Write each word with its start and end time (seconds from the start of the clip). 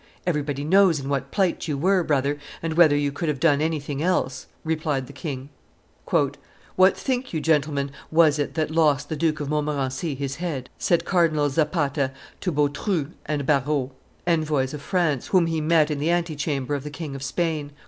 "Everybody 0.25 0.63
knows 0.63 0.99
in 0.99 1.09
what 1.09 1.29
plight 1.29 1.67
you 1.67 1.77
were, 1.77 2.01
brother, 2.03 2.39
and 2.63 2.73
whether 2.73 2.95
you 2.95 3.11
could 3.11 3.29
have 3.29 3.39
done 3.39 3.61
anything 3.61 4.01
else," 4.01 4.47
replied 4.63 5.05
the 5.05 5.13
king. 5.13 5.49
"What 6.75 6.97
think 6.97 7.33
you, 7.33 7.39
gentlemen, 7.39 7.91
was 8.09 8.39
it 8.39 8.55
that 8.55 8.71
lost 8.71 9.09
the 9.09 9.15
Duke 9.15 9.39
of 9.39 9.49
Montmorency 9.49 10.15
his 10.15 10.37
head?" 10.37 10.71
said 10.79 11.05
Cardinal 11.05 11.51
Zapata 11.51 12.13
to 12.39 12.51
Bautru 12.51 13.11
and 13.27 13.45
Barrault, 13.45 13.91
envoys 14.25 14.73
of 14.73 14.81
France, 14.81 15.27
whom 15.27 15.45
he 15.45 15.61
met 15.61 15.91
in 15.91 15.99
the 15.99 16.09
antechamber 16.09 16.73
of 16.73 16.83
the 16.83 16.89
King 16.89 17.13
of 17.15 17.21
Spain. 17.21 17.71